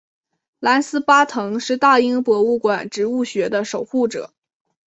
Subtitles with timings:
[0.59, 4.33] 兰斯巴腾是大英博物馆植物学的守护者。